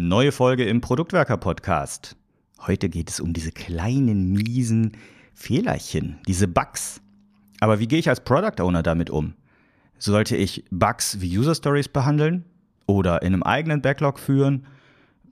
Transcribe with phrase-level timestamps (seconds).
[0.00, 2.14] Neue Folge im Produktwerker Podcast.
[2.60, 4.92] Heute geht es um diese kleinen, miesen
[5.34, 7.00] Fehlerchen, diese Bugs.
[7.58, 9.34] Aber wie gehe ich als Product Owner damit um?
[9.98, 12.44] Sollte ich Bugs wie User Stories behandeln
[12.86, 14.68] oder in einem eigenen Backlog führen?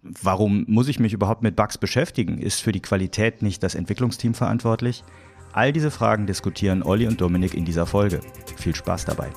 [0.02, 2.38] Warum muss ich mich überhaupt mit Bugs beschäftigen?
[2.38, 5.04] Ist für die Qualität nicht das Entwicklungsteam verantwortlich?
[5.52, 8.18] All diese Fragen diskutieren Olli und Dominik in dieser Folge.
[8.56, 9.30] Viel Spaß dabei.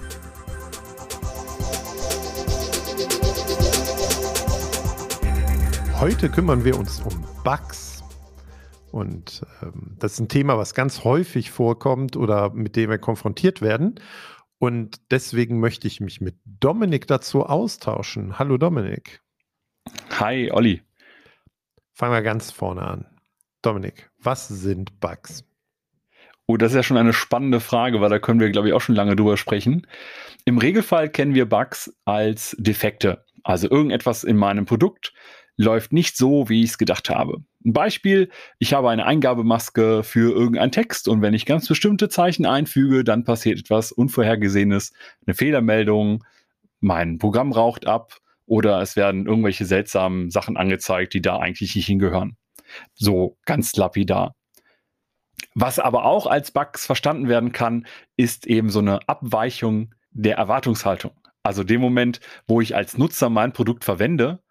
[5.99, 8.05] Heute kümmern wir uns um Bugs.
[8.93, 13.61] Und ähm, das ist ein Thema, was ganz häufig vorkommt oder mit dem wir konfrontiert
[13.61, 13.99] werden.
[14.59, 18.39] Und deswegen möchte ich mich mit Dominik dazu austauschen.
[18.39, 19.21] Hallo Dominik.
[20.11, 20.83] Hi Olli.
[21.91, 23.05] Fangen wir ganz vorne an.
[23.61, 25.43] Dominik, was sind Bugs?
[26.45, 28.81] Oh, das ist ja schon eine spannende Frage, weil da können wir, glaube ich, auch
[28.81, 29.85] schon lange drüber sprechen.
[30.45, 33.25] Im Regelfall kennen wir Bugs als Defekte.
[33.43, 35.13] Also irgendetwas in meinem Produkt
[35.59, 37.43] läuft nicht so, wie ich es gedacht habe.
[37.65, 42.45] Ein Beispiel, ich habe eine Eingabemaske für irgendeinen Text und wenn ich ganz bestimmte Zeichen
[42.45, 44.93] einfüge, dann passiert etwas Unvorhergesehenes,
[45.27, 46.23] eine Fehlermeldung,
[46.79, 51.87] mein Programm raucht ab oder es werden irgendwelche seltsamen Sachen angezeigt, die da eigentlich nicht
[51.87, 52.37] hingehören.
[52.93, 54.35] So ganz lapidar.
[55.55, 61.11] Was aber auch als Bugs verstanden werden kann, ist eben so eine Abweichung der Erwartungshaltung.
[61.43, 64.41] Also dem Moment, wo ich als Nutzer mein Produkt verwende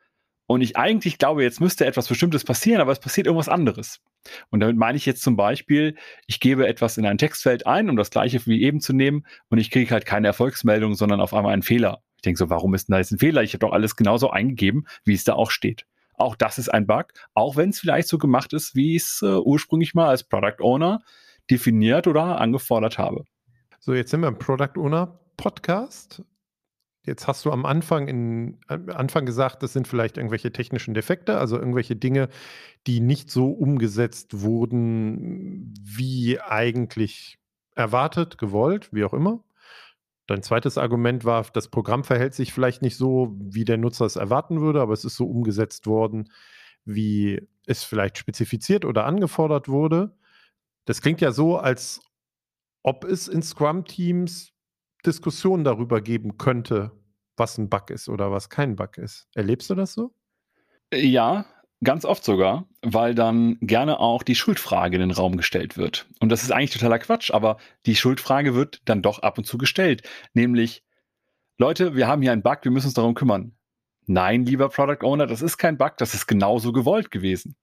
[0.48, 4.00] und ich eigentlich glaube, jetzt müsste etwas Bestimmtes passieren, aber es passiert irgendwas anderes.
[4.48, 5.94] Und damit meine ich jetzt zum Beispiel,
[6.26, 9.58] ich gebe etwas in ein Textfeld ein, um das gleiche wie eben zu nehmen, und
[9.58, 12.02] ich kriege halt keine Erfolgsmeldung, sondern auf einmal einen Fehler.
[12.16, 13.42] Ich denke so, warum ist denn da jetzt ein Fehler?
[13.42, 15.84] Ich habe doch alles genauso eingegeben, wie es da auch steht.
[16.14, 19.20] Auch das ist ein Bug, auch wenn es vielleicht so gemacht ist, wie ich es
[19.22, 21.02] äh, ursprünglich mal als Product Owner
[21.50, 23.24] definiert oder angefordert habe.
[23.80, 26.22] So, jetzt sind wir im Product Owner Podcast.
[27.08, 31.58] Jetzt hast du am Anfang, in, Anfang gesagt, das sind vielleicht irgendwelche technischen Defekte, also
[31.58, 32.28] irgendwelche Dinge,
[32.86, 37.38] die nicht so umgesetzt wurden, wie eigentlich
[37.74, 39.42] erwartet, gewollt, wie auch immer.
[40.26, 44.16] Dein zweites Argument war, das Programm verhält sich vielleicht nicht so, wie der Nutzer es
[44.16, 46.30] erwarten würde, aber es ist so umgesetzt worden,
[46.84, 50.14] wie es vielleicht spezifiziert oder angefordert wurde.
[50.84, 52.02] Das klingt ja so, als
[52.82, 54.52] ob es in Scrum-Teams
[55.08, 56.92] Diskussionen darüber geben könnte,
[57.36, 59.26] was ein Bug ist oder was kein Bug ist.
[59.34, 60.12] Erlebst du das so?
[60.92, 61.46] Ja,
[61.82, 66.06] ganz oft sogar, weil dann gerne auch die Schuldfrage in den Raum gestellt wird.
[66.20, 69.56] Und das ist eigentlich totaler Quatsch, aber die Schuldfrage wird dann doch ab und zu
[69.56, 70.02] gestellt.
[70.34, 70.84] Nämlich,
[71.56, 73.54] Leute, wir haben hier einen Bug, wir müssen uns darum kümmern.
[74.06, 77.56] Nein, lieber Product Owner, das ist kein Bug, das ist genauso gewollt gewesen.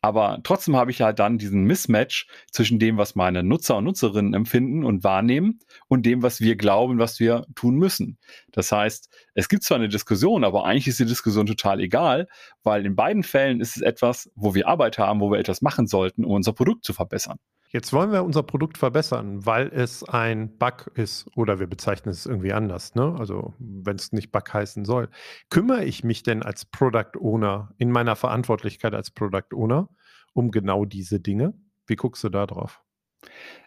[0.00, 4.34] Aber trotzdem habe ich ja dann diesen Mismatch zwischen dem, was meine Nutzer und Nutzerinnen
[4.34, 8.18] empfinden und wahrnehmen und dem, was wir glauben, was wir tun müssen.
[8.52, 12.28] Das heißt, es gibt zwar eine Diskussion, aber eigentlich ist die Diskussion total egal,
[12.62, 15.86] weil in beiden Fällen ist es etwas, wo wir Arbeit haben, wo wir etwas machen
[15.86, 17.38] sollten, um unser Produkt zu verbessern.
[17.76, 22.24] Jetzt wollen wir unser Produkt verbessern, weil es ein Bug ist oder wir bezeichnen es
[22.24, 23.14] irgendwie anders, ne?
[23.18, 25.10] Also wenn es nicht Bug heißen soll.
[25.50, 29.90] Kümmere ich mich denn als Product Owner in meiner Verantwortlichkeit als Product Owner
[30.32, 31.52] um genau diese Dinge?
[31.86, 32.80] Wie guckst du da drauf?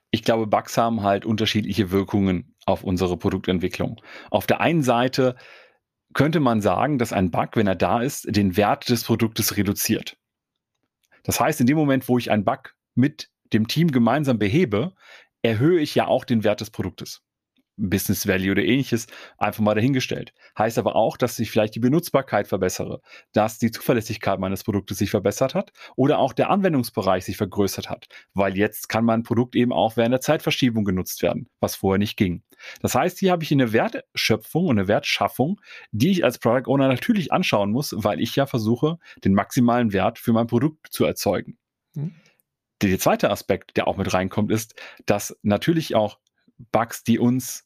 [0.09, 4.01] Ich glaube, Bugs haben halt unterschiedliche Wirkungen auf unsere Produktentwicklung.
[4.31, 5.35] Auf der einen Seite
[6.15, 10.17] könnte man sagen, dass ein Bug, wenn er da ist, den Wert des Produktes reduziert.
[11.21, 14.93] Das heißt, in dem Moment, wo ich einen Bug mit dem Team gemeinsam behebe,
[15.41, 17.21] erhöhe ich ja auch den Wert des Produktes.
[17.79, 20.33] Business Value oder ähnliches einfach mal dahingestellt.
[20.57, 23.01] Heißt aber auch, dass ich vielleicht die Benutzbarkeit verbessere,
[23.31, 28.07] dass die Zuverlässigkeit meines Produktes sich verbessert hat oder auch der Anwendungsbereich sich vergrößert hat,
[28.33, 32.17] weil jetzt kann mein Produkt eben auch während der Zeitverschiebung genutzt werden, was vorher nicht
[32.17, 32.43] ging.
[32.81, 35.61] Das heißt, hier habe ich eine Wertschöpfung und eine Wertschaffung,
[35.91, 40.19] die ich als Product Owner natürlich anschauen muss, weil ich ja versuche, den maximalen Wert
[40.19, 41.57] für mein Produkt zu erzeugen.
[41.95, 42.15] Mhm.
[42.81, 44.75] Der zweite Aspekt, der auch mit reinkommt, ist,
[45.05, 46.19] dass natürlich auch
[46.71, 47.65] Bugs, die uns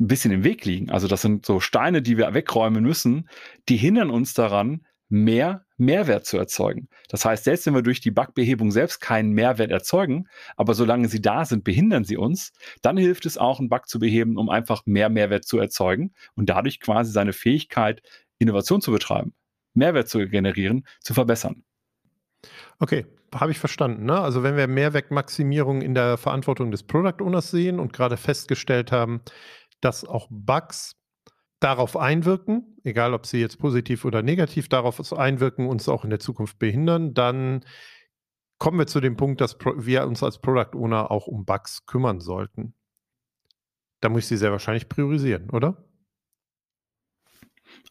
[0.00, 3.28] ein bisschen im Weg liegen, also das sind so Steine, die wir wegräumen müssen,
[3.68, 6.88] die hindern uns daran, mehr Mehrwert zu erzeugen.
[7.08, 10.26] Das heißt, selbst wenn wir durch die Bugbehebung selbst keinen Mehrwert erzeugen,
[10.56, 13.98] aber solange sie da sind, behindern sie uns, dann hilft es auch, einen Bug zu
[13.98, 18.02] beheben, um einfach mehr Mehrwert zu erzeugen und dadurch quasi seine Fähigkeit,
[18.38, 19.34] Innovation zu betreiben,
[19.74, 21.62] Mehrwert zu generieren, zu verbessern.
[22.78, 23.04] Okay,
[23.34, 24.04] habe ich verstanden.
[24.04, 24.20] Ne?
[24.20, 29.22] Also wenn wir Mehrwertmaximierung in der Verantwortung des Product Owners sehen und gerade festgestellt haben,
[29.80, 30.96] dass auch Bugs
[31.60, 36.18] darauf einwirken, egal ob sie jetzt positiv oder negativ darauf einwirken, uns auch in der
[36.18, 37.64] Zukunft behindern, dann
[38.58, 42.20] kommen wir zu dem Punkt, dass wir uns als Product Owner auch um Bugs kümmern
[42.20, 42.74] sollten.
[44.00, 45.84] Da muss ich sie sehr wahrscheinlich priorisieren, oder?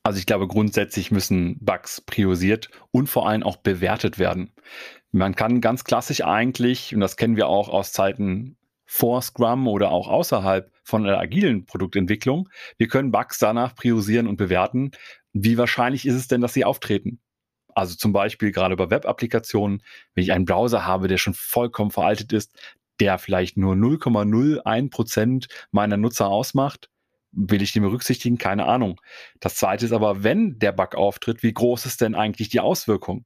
[0.04, 4.52] Also ich glaube, grundsätzlich müssen Bugs priorisiert und vor allem auch bewertet werden.
[5.12, 9.92] Man kann ganz klassisch eigentlich, und das kennen wir auch aus Zeiten vor Scrum oder
[9.92, 14.92] auch außerhalb von der agilen Produktentwicklung, wir können Bugs danach priorisieren und bewerten.
[15.34, 17.20] Wie wahrscheinlich ist es denn, dass sie auftreten?
[17.74, 19.82] Also zum Beispiel gerade bei Web-Applikationen,
[20.14, 22.54] wenn ich einen Browser habe, der schon vollkommen veraltet ist,
[23.00, 26.90] der vielleicht nur 0,01 Prozent meiner Nutzer ausmacht,
[27.32, 28.38] will ich den berücksichtigen?
[28.38, 29.00] Keine Ahnung.
[29.40, 33.26] Das zweite ist aber, wenn der Bug auftritt, wie groß ist denn eigentlich die Auswirkung?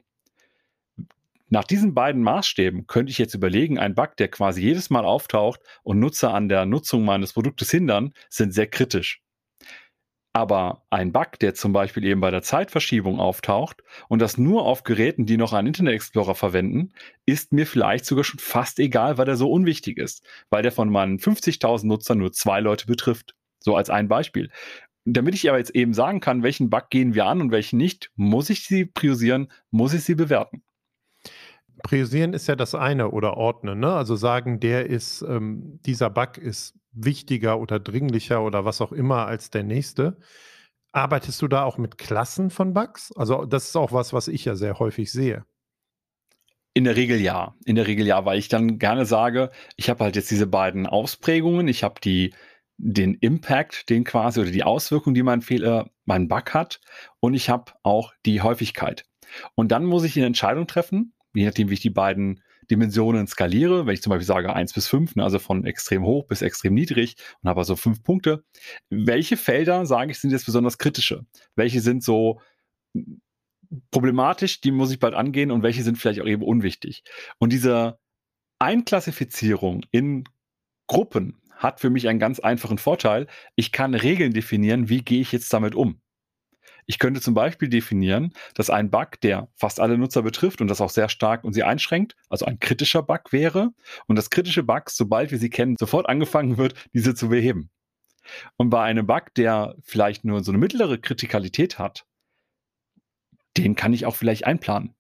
[1.50, 5.62] Nach diesen beiden Maßstäben könnte ich jetzt überlegen, ein Bug, der quasi jedes Mal auftaucht
[5.84, 9.22] und Nutzer an der Nutzung meines Produktes hindern, sind sehr kritisch.
[10.34, 14.84] Aber ein Bug, der zum Beispiel eben bei der Zeitverschiebung auftaucht und das nur auf
[14.84, 16.92] Geräten, die noch einen Internet Explorer verwenden,
[17.26, 20.90] ist mir vielleicht sogar schon fast egal, weil der so unwichtig ist, weil der von
[20.90, 23.34] meinen 50.000 Nutzern nur zwei Leute betrifft.
[23.60, 24.52] So als ein Beispiel.
[25.06, 28.12] Damit ich aber jetzt eben sagen kann, welchen Bug gehen wir an und welchen nicht,
[28.16, 30.65] muss ich sie priorisieren, muss ich sie bewerten.
[31.84, 33.94] Priorisieren ist ja das eine oder ordnen, ne?
[33.94, 39.28] Also sagen, der ist, ähm, dieser Bug ist wichtiger oder dringlicher oder was auch immer
[39.28, 40.18] als der nächste.
[40.92, 43.12] Arbeitest du da auch mit Klassen von Bugs?
[43.16, 45.46] Also, das ist auch was, was ich ja sehr häufig sehe.
[46.74, 47.56] In der Regel ja.
[47.66, 50.88] In der Regel ja, weil ich dann gerne sage, ich habe halt jetzt diese beiden
[50.88, 51.68] Ausprägungen.
[51.68, 52.34] Ich habe die
[52.78, 56.82] den Impact, den quasi oder die Auswirkung, die mein Fehler, mein Bug hat.
[57.20, 59.06] Und ich habe auch die Häufigkeit.
[59.56, 63.86] Und dann muss ich eine Entscheidung treffen, je nachdem, wie ich die beiden Dimensionen skaliere.
[63.86, 66.74] Wenn ich zum Beispiel sage 1 bis 5, ne, also von extrem hoch bis extrem
[66.74, 68.44] niedrig und habe also fünf Punkte.
[68.90, 71.26] Welche Felder, sage ich, sind jetzt besonders kritische?
[71.56, 72.42] Welche sind so
[73.92, 77.04] problematisch, die muss ich bald angehen und welche sind vielleicht auch eben unwichtig?
[77.40, 78.00] Und diese
[78.60, 80.24] Einklassifizierung in
[80.88, 83.28] Gruppen hat für mich einen ganz einfachen Vorteil.
[83.56, 86.02] Ich kann Regeln definieren, wie gehe ich jetzt damit um.
[86.86, 90.82] Ich könnte zum Beispiel definieren, dass ein Bug, der fast alle Nutzer betrifft und das
[90.82, 93.72] auch sehr stark und sie einschränkt, also ein kritischer Bug wäre
[94.08, 97.72] und dass kritische Bugs, sobald wir sie kennen, sofort angefangen wird, diese zu beheben.
[98.58, 102.06] Und bei einem Bug, der vielleicht nur so eine mittlere Kritikalität hat,
[103.58, 104.96] den kann ich auch vielleicht einplanen.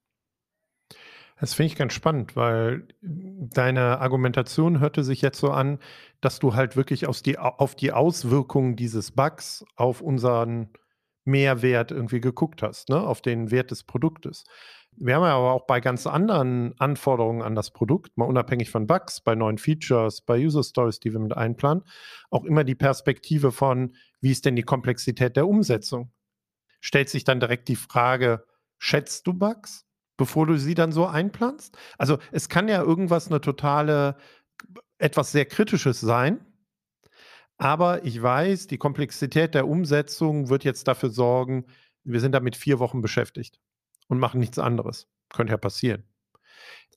[1.39, 5.79] Das finde ich ganz spannend, weil deine Argumentation hörte sich jetzt so an,
[6.21, 10.69] dass du halt wirklich die, auf die Auswirkungen dieses Bugs auf unseren
[11.25, 13.01] Mehrwert irgendwie geguckt hast, ne?
[13.01, 14.45] auf den Wert des Produktes.
[14.97, 18.87] Wir haben ja aber auch bei ganz anderen Anforderungen an das Produkt, mal unabhängig von
[18.87, 21.83] Bugs, bei neuen Features, bei User Stories, die wir mit einplanen,
[22.29, 26.11] auch immer die Perspektive von, wie ist denn die Komplexität der Umsetzung?
[26.79, 28.45] Stellt sich dann direkt die Frage,
[28.77, 29.85] schätzt du Bugs?
[30.17, 31.77] bevor du sie dann so einplanst?
[31.97, 34.15] Also es kann ja irgendwas eine totale,
[34.97, 36.45] etwas sehr Kritisches sein.
[37.57, 41.65] Aber ich weiß, die Komplexität der Umsetzung wird jetzt dafür sorgen,
[42.03, 43.59] wir sind damit vier Wochen beschäftigt
[44.07, 45.07] und machen nichts anderes.
[45.29, 46.03] Könnte ja passieren.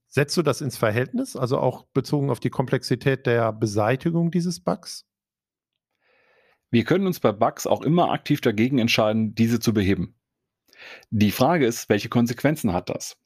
[0.08, 5.06] Setzt du das ins Verhältnis, also auch bezogen auf die Komplexität der Beseitigung dieses Bugs?
[6.70, 10.18] Wir können uns bei Bugs auch immer aktiv dagegen entscheiden, diese zu beheben.
[11.10, 13.16] Die Frage ist, welche Konsequenzen hat das?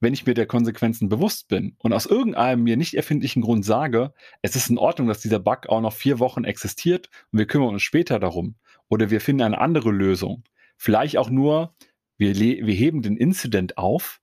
[0.00, 4.12] Wenn ich mir der Konsequenzen bewusst bin und aus irgendeinem mir nicht erfindlichen Grund sage,
[4.42, 7.70] es ist in Ordnung, dass dieser Bug auch noch vier Wochen existiert und wir kümmern
[7.70, 8.56] uns später darum
[8.88, 10.44] oder wir finden eine andere Lösung.
[10.76, 11.74] Vielleicht auch nur,
[12.16, 14.20] wir, wir heben den Incident auf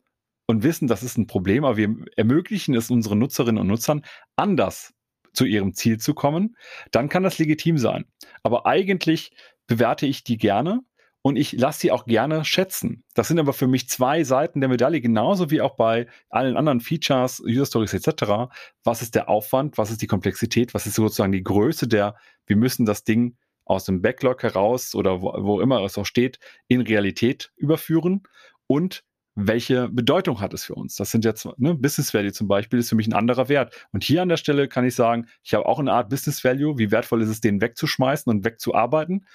[0.48, 4.03] und wissen, das ist ein Problem, aber wir ermöglichen es unseren Nutzerinnen und Nutzern
[4.36, 4.93] anders
[5.34, 6.58] zu ihrem Ziel zu kommen,
[6.91, 8.05] dann kann das legitim sein.
[8.43, 9.31] Aber eigentlich
[9.67, 10.81] bewerte ich die gerne
[11.22, 13.04] und ich lasse sie auch gerne schätzen.
[13.13, 16.82] Das sind aber für mich zwei Seiten der Medaille, genauso wie auch bei allen anderen
[16.82, 18.51] Features, User Stories etc.
[18.84, 19.78] Was ist der Aufwand?
[19.78, 20.74] Was ist die Komplexität?
[20.74, 22.16] Was ist sozusagen die Größe der,
[22.48, 26.40] wir müssen das Ding aus dem Backlog heraus oder wo, wo immer es auch steht,
[26.68, 28.24] in Realität überführen
[28.68, 29.04] und
[29.36, 30.96] welche Bedeutung hat es für uns?
[30.96, 33.88] Das sind jetzt, ne, Business Value zum Beispiel ist für mich ein anderer Wert.
[33.94, 36.78] Und hier an der Stelle kann ich sagen, ich habe auch eine Art Business Value.
[36.78, 39.25] Wie wertvoll ist es, den wegzuschmeißen und wegzuarbeiten?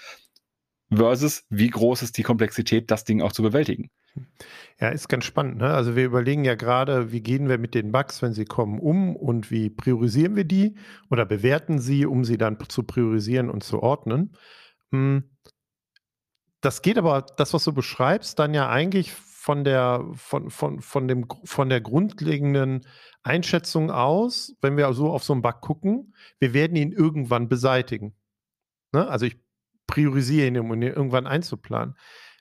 [0.90, 3.90] Versus wie groß ist die Komplexität, das Ding auch zu bewältigen.
[4.80, 5.58] Ja, ist ganz spannend.
[5.58, 5.68] Ne?
[5.68, 9.16] Also wir überlegen ja gerade, wie gehen wir mit den Bugs, wenn sie kommen, um
[9.16, 10.76] und wie priorisieren wir die
[11.10, 14.36] oder bewerten sie, um sie dann zu priorisieren und zu ordnen.
[14.92, 15.24] Hm.
[16.60, 21.08] Das geht aber, das, was du beschreibst, dann ja eigentlich von der, von, von, von,
[21.08, 22.86] dem, von der grundlegenden
[23.22, 28.14] Einschätzung aus, wenn wir so auf so einen Bug gucken, wir werden ihn irgendwann beseitigen.
[28.92, 29.06] Ne?
[29.06, 29.38] Also ich
[29.86, 31.94] priorisieren, um irgendwann einzuplanen.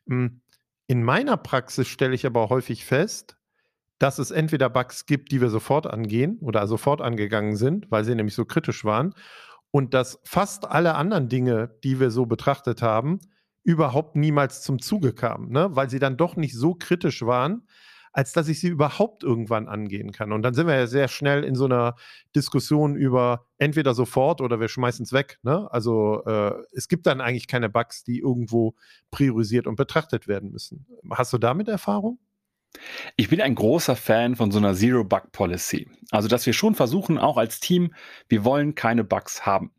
[0.08, 0.42] Hm,
[0.88, 3.38] in meiner Praxis stelle ich aber häufig fest,
[3.98, 8.16] dass es entweder Bugs gibt, die wir sofort angehen oder sofort angegangen sind, weil sie
[8.16, 9.16] nämlich so kritisch waren,
[9.72, 13.20] und dass fast alle anderen Dinge, die wir so betrachtet haben,
[13.64, 15.68] überhaupt niemals zum Zuge kamen, ne?
[15.72, 17.68] weil sie dann doch nicht so kritisch waren,
[18.16, 20.32] als dass ich sie überhaupt irgendwann angehen kann.
[20.32, 21.96] Und dann sind wir ja sehr schnell in so einer
[22.34, 25.38] Diskussion über entweder sofort oder wir schmeißen es weg.
[25.44, 25.68] Ne?
[25.70, 28.76] Also äh, es gibt dann eigentlich keine Bugs, die irgendwo
[29.12, 30.88] priorisiert und betrachtet werden müssen.
[31.12, 32.18] Hast du damit Erfahrung?
[33.18, 35.90] Ich bin ein großer Fan von so einer Zero-Bug-Policy.
[36.12, 37.94] Also, dass wir schon versuchen, auch als Team,
[38.30, 39.72] wir wollen keine Bugs haben.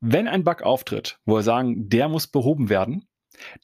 [0.00, 3.06] Wenn ein Bug auftritt, wo wir sagen, der muss behoben werden,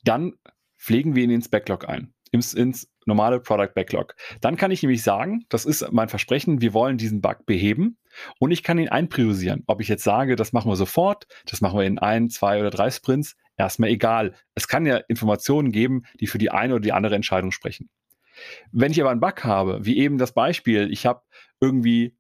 [0.03, 0.35] dann
[0.77, 4.15] pflegen wir ihn ins Backlog ein, ins, ins normale Product Backlog.
[4.41, 7.99] Dann kann ich nämlich sagen, das ist mein Versprechen, wir wollen diesen Bug beheben
[8.39, 9.65] und ich kann ihn einpriorisieren.
[9.67, 12.71] Ob ich jetzt sage, das machen wir sofort, das machen wir in ein, zwei oder
[12.71, 14.35] drei Sprints, erstmal egal.
[14.55, 17.89] Es kann ja Informationen geben, die für die eine oder die andere Entscheidung sprechen.
[18.71, 21.23] Wenn ich aber einen Bug habe, wie eben das Beispiel, ich habe
[21.61, 22.17] irgendwie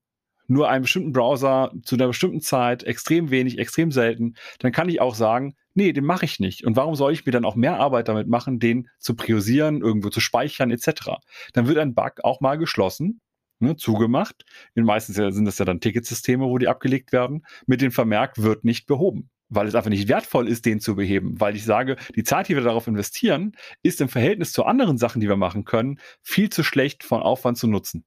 [0.48, 5.00] nur einen bestimmten Browser zu einer bestimmten Zeit, extrem wenig, extrem selten, dann kann ich
[5.00, 6.64] auch sagen, nee, den mache ich nicht.
[6.64, 10.10] Und warum soll ich mir dann auch mehr Arbeit damit machen, den zu priorisieren, irgendwo
[10.10, 11.18] zu speichern, etc.
[11.52, 13.20] Dann wird ein Bug auch mal geschlossen,
[13.60, 14.44] ne, zugemacht.
[14.75, 18.64] In meistens sind das ja dann Ticketsysteme, wo die abgelegt werden, mit dem Vermerk wird
[18.64, 21.40] nicht behoben weil es einfach nicht wertvoll ist, den zu beheben.
[21.40, 25.20] Weil ich sage, die Zeit, die wir darauf investieren, ist im Verhältnis zu anderen Sachen,
[25.20, 28.04] die wir machen können, viel zu schlecht von Aufwand zu nutzen.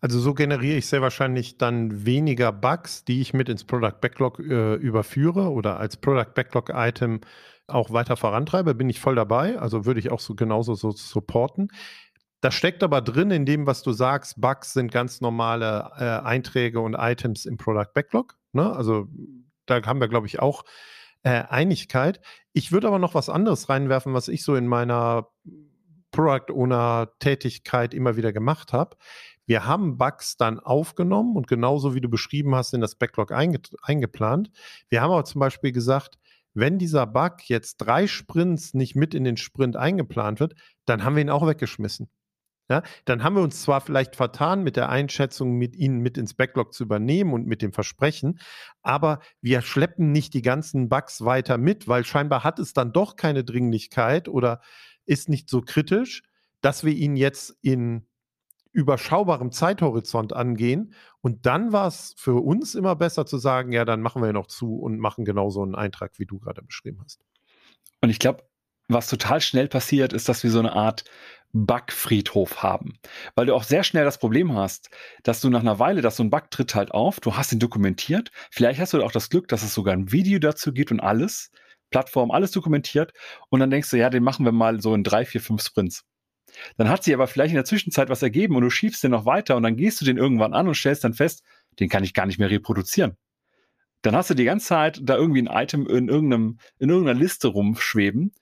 [0.00, 4.38] Also so generiere ich sehr wahrscheinlich dann weniger Bugs, die ich mit ins Product Backlog
[4.38, 7.20] äh, überführe oder als Product Backlog Item
[7.66, 8.74] auch weiter vorantreibe.
[8.74, 9.58] Bin ich voll dabei.
[9.58, 11.68] Also würde ich auch so genauso so supporten.
[12.40, 14.40] Das steckt aber drin in dem, was du sagst.
[14.40, 18.36] Bugs sind ganz normale äh, Einträge und Items im Product Backlog.
[18.52, 18.70] Ne?
[18.70, 19.06] Also
[19.66, 20.64] da haben wir, glaube ich, auch
[21.22, 22.20] äh, Einigkeit.
[22.52, 25.28] Ich würde aber noch was anderes reinwerfen, was ich so in meiner
[26.10, 28.96] Product Owner Tätigkeit immer wieder gemacht habe.
[29.46, 33.60] Wir haben Bugs dann aufgenommen und genauso wie du beschrieben hast, in das Backlog einge
[33.82, 34.50] eingeplant.
[34.88, 36.18] Wir haben aber zum Beispiel gesagt,
[36.54, 41.16] wenn dieser Bug jetzt drei Sprints nicht mit in den Sprint eingeplant wird, dann haben
[41.16, 42.08] wir ihn auch weggeschmissen.
[42.70, 46.32] Ja, dann haben wir uns zwar vielleicht vertan mit der Einschätzung, mit ihnen mit ins
[46.32, 48.38] Backlog zu übernehmen und mit dem Versprechen,
[48.82, 53.16] aber wir schleppen nicht die ganzen Bugs weiter mit, weil scheinbar hat es dann doch
[53.16, 54.60] keine Dringlichkeit oder
[55.04, 56.22] ist nicht so kritisch,
[56.60, 58.06] dass wir ihn jetzt in
[58.72, 60.94] überschaubarem Zeithorizont angehen.
[61.20, 64.46] Und dann war es für uns immer besser zu sagen, ja, dann machen wir noch
[64.46, 67.20] zu und machen genauso einen Eintrag, wie du gerade beschrieben hast.
[68.00, 68.44] Und ich glaube,
[68.88, 71.04] was total schnell passiert, ist, dass wir so eine Art
[71.52, 72.98] Bugfriedhof haben.
[73.34, 74.90] Weil du auch sehr schnell das Problem hast,
[75.22, 77.58] dass du nach einer Weile, dass so ein Bug tritt halt auf, du hast ihn
[77.58, 81.00] dokumentiert, vielleicht hast du auch das Glück, dass es sogar ein Video dazu gibt und
[81.00, 81.50] alles,
[81.90, 83.12] Plattform, alles dokumentiert
[83.50, 86.04] und dann denkst du, ja, den machen wir mal so in drei, vier, fünf Sprints.
[86.76, 89.26] Dann hat sich aber vielleicht in der Zwischenzeit was ergeben und du schiebst den noch
[89.26, 91.42] weiter und dann gehst du den irgendwann an und stellst dann fest,
[91.80, 93.16] den kann ich gar nicht mehr reproduzieren.
[94.02, 97.48] Dann hast du die ganze Zeit da irgendwie ein Item in, irgendeinem, in irgendeiner Liste
[97.48, 98.32] rumschweben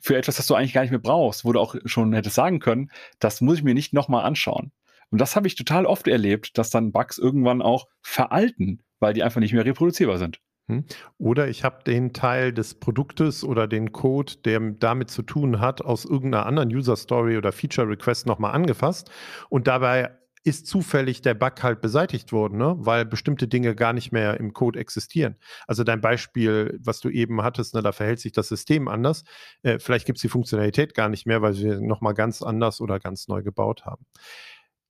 [0.00, 2.58] für etwas, das du eigentlich gar nicht mehr brauchst, wo du auch schon hättest sagen
[2.58, 4.72] können, das muss ich mir nicht nochmal anschauen.
[5.10, 9.22] Und das habe ich total oft erlebt, dass dann Bugs irgendwann auch veralten, weil die
[9.22, 10.40] einfach nicht mehr reproduzierbar sind.
[10.68, 10.84] Hm.
[11.18, 15.82] Oder ich habe den Teil des Produktes oder den Code, der damit zu tun hat,
[15.82, 19.10] aus irgendeiner anderen User Story oder Feature Request nochmal angefasst
[19.48, 20.10] und dabei
[20.44, 22.74] ist zufällig der Bug halt beseitigt worden, ne?
[22.78, 25.36] weil bestimmte Dinge gar nicht mehr im Code existieren.
[25.66, 29.24] Also dein Beispiel, was du eben hattest, ne, da verhält sich das System anders.
[29.62, 32.98] Äh, vielleicht gibt es die Funktionalität gar nicht mehr, weil wir nochmal ganz anders oder
[32.98, 34.04] ganz neu gebaut haben.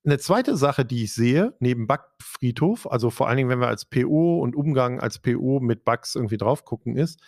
[0.05, 3.85] Eine zweite Sache, die ich sehe, neben Bugfriedhof, also vor allen Dingen, wenn wir als
[3.85, 7.21] PO und Umgang als PO mit Bugs irgendwie drauf gucken, ist,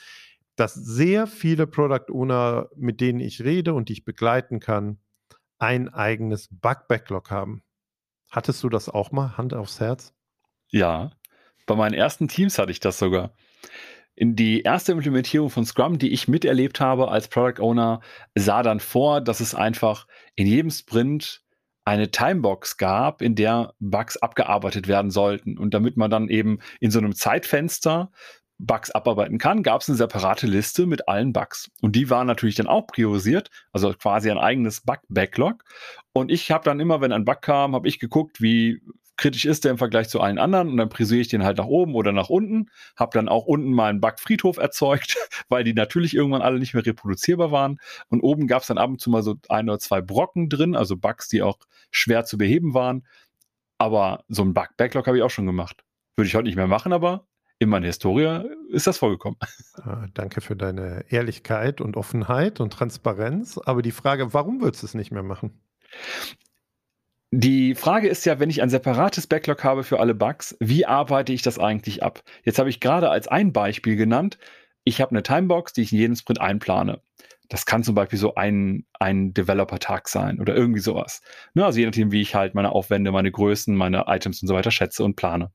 [0.57, 4.99] dass sehr viele Product Owner, mit denen ich rede und die ich begleiten kann,
[5.59, 7.63] ein eigenes Bug-Backlog haben.
[8.31, 10.13] Hattest du das auch mal, Hand aufs Herz?
[10.69, 11.13] Ja,
[11.67, 13.35] bei meinen ersten Teams hatte ich das sogar.
[14.17, 18.01] In die erste Implementierung von Scrum, die ich miterlebt habe als Product Owner,
[18.35, 21.44] sah dann vor, dass es einfach in jedem Sprint
[21.85, 25.59] eine Timebox gab, in der Bugs abgearbeitet werden sollten.
[25.59, 28.11] Und damit man dann eben in so einem Zeitfenster
[28.59, 31.71] Bugs abarbeiten kann, gab es eine separate Liste mit allen Bugs.
[31.81, 35.65] Und die waren natürlich dann auch priorisiert, also quasi ein eigenes Bug-Backlog.
[36.13, 38.81] Und ich habe dann immer, wenn ein Bug kam, habe ich geguckt, wie
[39.17, 41.67] kritisch ist der im Vergleich zu allen anderen und dann priorisiere ich den halt nach
[41.67, 45.17] oben oder nach unten, habe dann auch unten mal einen Bug-Friedhof erzeugt,
[45.49, 47.79] weil die natürlich irgendwann alle nicht mehr reproduzierbar waren
[48.09, 50.75] und oben gab es dann ab und zu mal so ein oder zwei Brocken drin,
[50.77, 51.59] also Bugs, die auch
[51.91, 53.07] schwer zu beheben waren,
[53.79, 55.85] aber so ein Bug-Backlog habe ich auch schon gemacht.
[56.17, 57.27] Würde ich heute nicht mehr machen, aber
[57.59, 59.39] in meiner Historie ist das vorgekommen.
[59.77, 63.59] Ah, danke für deine Ehrlichkeit und Offenheit und Transparenz.
[63.59, 65.61] Aber die Frage, warum würdest du es nicht mehr machen?
[67.37, 71.33] Die Frage ist ja, wenn ich ein separates Backlog habe für alle Bugs, wie arbeite
[71.33, 72.23] ich das eigentlich ab?
[72.45, 74.39] Jetzt habe ich gerade als ein Beispiel genannt,
[74.85, 77.01] ich habe eine Timebox, die ich in jeden Sprint einplane.
[77.49, 81.23] Das kann zum Beispiel so ein, ein Developer-Tag sein oder irgendwie sowas.
[81.55, 84.55] Ne, also je nachdem, wie ich halt meine Aufwände, meine Größen, meine Items und so
[84.55, 85.51] weiter schätze und plane.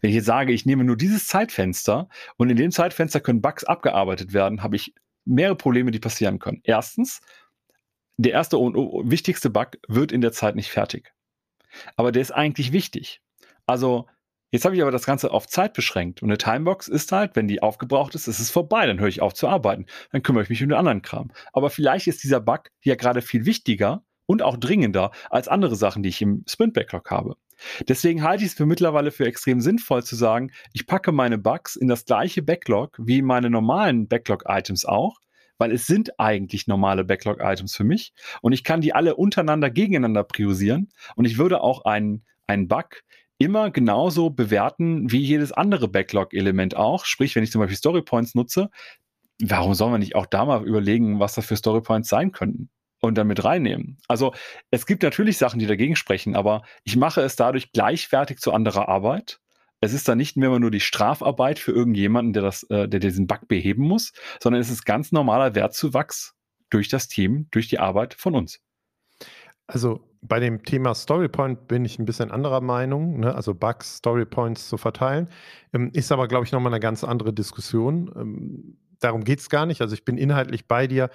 [0.00, 2.08] Wenn ich jetzt sage, ich nehme nur dieses Zeitfenster
[2.38, 4.94] und in dem Zeitfenster können Bugs abgearbeitet werden, habe ich
[5.24, 6.60] mehrere Probleme, die passieren können.
[6.64, 7.20] Erstens,
[8.16, 8.74] der erste und
[9.10, 11.12] wichtigste Bug wird in der Zeit nicht fertig.
[11.96, 13.20] Aber der ist eigentlich wichtig.
[13.66, 14.06] Also
[14.52, 17.48] Jetzt habe ich aber das Ganze auf Zeit beschränkt und eine Timebox ist halt, wenn
[17.48, 20.48] die aufgebraucht ist, ist es vorbei, dann höre ich auf zu arbeiten, dann kümmere ich
[20.48, 21.32] mich um den anderen Kram.
[21.52, 26.02] Aber vielleicht ist dieser Bug ja gerade viel wichtiger und auch dringender als andere Sachen,
[26.02, 27.36] die ich im Sprint-Backlog habe.
[27.88, 31.74] Deswegen halte ich es für mittlerweile für extrem sinnvoll zu sagen, ich packe meine Bugs
[31.74, 35.18] in das gleiche Backlog wie meine normalen Backlog-Items auch,
[35.58, 40.24] weil es sind eigentlich normale Backlog-Items für mich und ich kann die alle untereinander gegeneinander
[40.24, 43.02] priorisieren und ich würde auch einen, einen Bug
[43.38, 47.04] immer genauso bewerten wie jedes andere Backlog-Element auch.
[47.04, 48.70] Sprich, wenn ich zum Beispiel Storypoints nutze,
[49.42, 52.70] warum soll man nicht auch da mal überlegen, was das für Storypoints sein könnten?
[53.02, 53.98] Und dann mit reinnehmen.
[54.08, 54.32] Also
[54.70, 58.88] es gibt natürlich Sachen, die dagegen sprechen, aber ich mache es dadurch gleichwertig zu anderer
[58.88, 59.38] Arbeit.
[59.86, 63.26] Es ist dann nicht mehr nur die Strafarbeit für irgendjemanden, der, das, äh, der diesen
[63.26, 64.12] Bug beheben muss,
[64.42, 66.34] sondern es ist ganz normaler Wertzuwachs
[66.70, 68.60] durch das Team, durch die Arbeit von uns.
[69.66, 73.34] Also bei dem Thema Storypoint bin ich ein bisschen anderer Meinung, ne?
[73.34, 75.28] also Bugs, Storypoints zu verteilen.
[75.72, 78.12] Ähm, ist aber, glaube ich, nochmal eine ganz andere Diskussion.
[78.16, 79.80] Ähm, darum geht es gar nicht.
[79.80, 81.10] Also ich bin inhaltlich bei dir.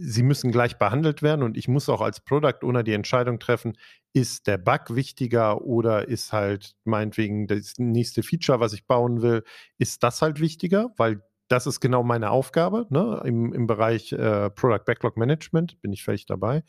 [0.00, 3.76] Sie müssen gleich behandelt werden und ich muss auch als Product Owner die Entscheidung treffen,
[4.12, 9.44] ist der Bug wichtiger oder ist halt meinetwegen das nächste Feature, was ich bauen will,
[9.78, 13.22] ist das halt wichtiger, weil das ist genau meine Aufgabe ne?
[13.24, 16.62] Im, im Bereich äh, Product Backlog Management, bin ich völlig dabei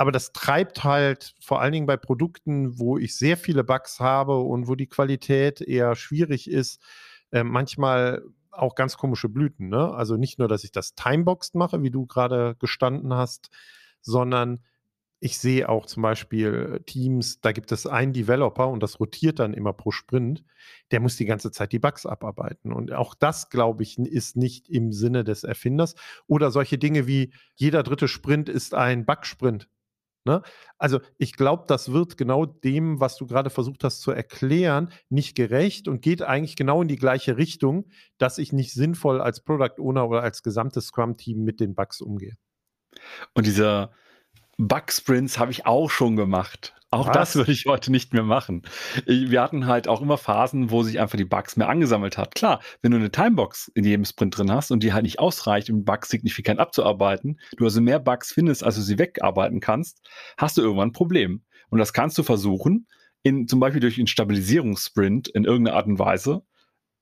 [0.00, 4.38] aber das treibt halt vor allen Dingen bei Produkten, wo ich sehr viele Bugs habe
[4.38, 6.80] und wo die Qualität eher schwierig ist,
[7.32, 9.68] äh, manchmal auch ganz komische Blüten.
[9.68, 9.92] Ne?
[9.92, 13.50] Also nicht nur, dass ich das Timeboxed mache, wie du gerade gestanden hast,
[14.00, 14.60] sondern
[15.20, 19.52] ich sehe auch zum Beispiel Teams, da gibt es einen Developer und das rotiert dann
[19.52, 20.42] immer pro Sprint,
[20.90, 22.72] der muss die ganze Zeit die Bugs abarbeiten.
[22.72, 25.94] Und auch das, glaube ich, ist nicht im Sinne des Erfinders.
[26.26, 29.68] Oder solche Dinge wie jeder dritte Sprint ist ein Bugsprint.
[30.24, 30.42] Ne?
[30.78, 35.34] Also ich glaube, das wird genau dem, was du gerade versucht hast zu erklären, nicht
[35.34, 39.80] gerecht und geht eigentlich genau in die gleiche Richtung, dass ich nicht sinnvoll als Product
[39.80, 42.36] Owner oder als gesamtes Scrum-Team mit den Bugs umgehe.
[43.34, 43.92] Und dieser
[44.60, 46.74] Bug-Sprints habe ich auch schon gemacht.
[46.92, 47.14] Auch Was?
[47.14, 48.62] das würde ich heute nicht mehr machen.
[49.06, 52.34] Wir hatten halt auch immer Phasen, wo sich einfach die Bugs mehr angesammelt hat.
[52.34, 55.70] Klar, wenn du eine Timebox in jedem Sprint drin hast und die halt nicht ausreicht,
[55.70, 60.00] um Bugs signifikant abzuarbeiten, du also mehr Bugs findest, als du sie wegarbeiten kannst,
[60.36, 61.44] hast du irgendwann ein Problem.
[61.68, 62.88] Und das kannst du versuchen,
[63.22, 66.42] in, zum Beispiel durch einen Stabilisierungssprint in irgendeiner Art und Weise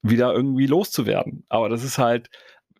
[0.02, 1.44] wieder irgendwie loszuwerden.
[1.48, 2.28] Aber das ist halt,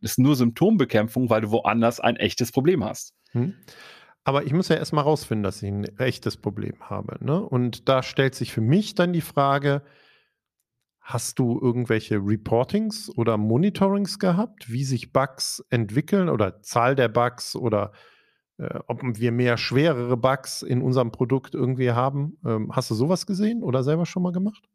[0.02, 3.14] das ist nur Symptombekämpfung, weil du woanders ein echtes Problem hast.
[3.32, 3.54] Hm.
[4.28, 7.16] Aber ich muss ja erstmal rausfinden, dass ich ein echtes Problem habe.
[7.24, 7.40] Ne?
[7.40, 9.80] Und da stellt sich für mich dann die Frage,
[11.00, 17.56] hast du irgendwelche Reportings oder Monitorings gehabt, wie sich Bugs entwickeln oder Zahl der Bugs
[17.56, 17.92] oder
[18.58, 22.36] äh, ob wir mehr schwerere Bugs in unserem Produkt irgendwie haben?
[22.44, 24.68] Ähm, hast du sowas gesehen oder selber schon mal gemacht?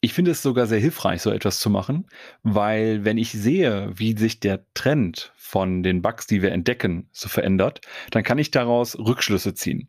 [0.00, 2.06] Ich finde es sogar sehr hilfreich, so etwas zu machen,
[2.44, 7.28] weil wenn ich sehe, wie sich der Trend von den Bugs, die wir entdecken, so
[7.28, 7.80] verändert,
[8.12, 9.88] dann kann ich daraus Rückschlüsse ziehen.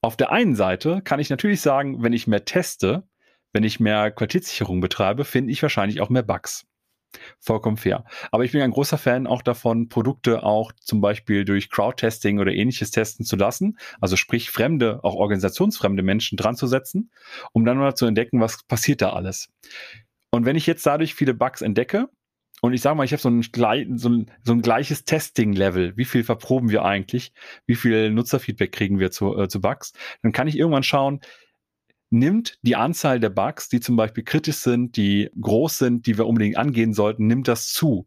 [0.00, 3.06] Auf der einen Seite kann ich natürlich sagen, wenn ich mehr teste,
[3.52, 6.66] wenn ich mehr Qualitätssicherung betreibe, finde ich wahrscheinlich auch mehr Bugs.
[7.40, 8.04] Vollkommen fair.
[8.30, 12.52] Aber ich bin ein großer Fan auch davon, Produkte auch zum Beispiel durch Crowdtesting oder
[12.52, 13.78] ähnliches testen zu lassen.
[14.00, 17.10] Also sprich, fremde, auch organisationsfremde Menschen dran zu setzen,
[17.52, 19.50] um dann mal zu entdecken, was passiert da alles.
[20.30, 22.08] Und wenn ich jetzt dadurch viele Bugs entdecke,
[22.64, 23.42] und ich sage mal, ich habe so ein,
[23.98, 25.96] so, ein, so ein gleiches Testing-Level.
[25.96, 27.32] Wie viel verproben wir eigentlich?
[27.66, 29.92] Wie viel Nutzerfeedback kriegen wir zu, äh, zu Bugs?
[30.22, 31.20] Dann kann ich irgendwann schauen,
[32.12, 36.26] nimmt die Anzahl der Bugs, die zum Beispiel kritisch sind, die groß sind, die wir
[36.26, 38.06] unbedingt angehen sollten, nimmt das zu.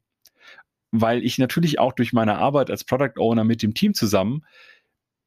[0.91, 4.45] Weil ich natürlich auch durch meine Arbeit als Product Owner mit dem Team zusammen,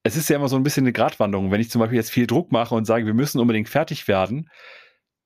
[0.04, 2.26] es ist ja immer so ein bisschen eine Gratwanderung, wenn ich zum Beispiel jetzt viel
[2.26, 4.48] Druck mache und sage, wir müssen unbedingt fertig werden,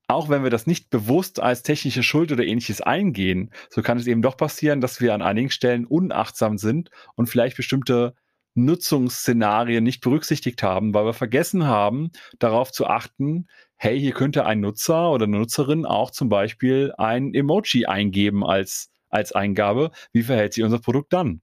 [0.09, 4.07] auch wenn wir das nicht bewusst als technische Schuld oder ähnliches eingehen, so kann es
[4.07, 8.15] eben doch passieren, dass wir an einigen Stellen unachtsam sind und vielleicht bestimmte
[8.55, 14.61] Nutzungsszenarien nicht berücksichtigt haben, weil wir vergessen haben, darauf zu achten, hey, hier könnte ein
[14.61, 19.91] Nutzer oder eine Nutzerin auch zum Beispiel ein Emoji eingeben als, als Eingabe.
[20.13, 21.41] Wie verhält sich unser Produkt dann?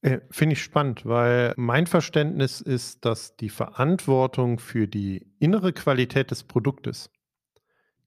[0.00, 6.30] Äh, Finde ich spannend, weil mein Verständnis ist, dass die Verantwortung für die innere Qualität
[6.30, 7.10] des Produktes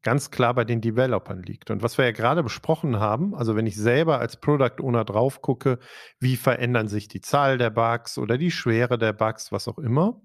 [0.04, 1.70] ganz klar bei den Developern liegt.
[1.72, 5.42] Und was wir ja gerade besprochen haben, also wenn ich selber als Product Owner drauf
[5.42, 5.80] gucke,
[6.20, 10.22] wie verändern sich die Zahl der Bugs oder die Schwere der Bugs, was auch immer,